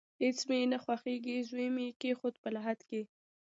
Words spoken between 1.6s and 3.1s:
مې کیښود په لحد کې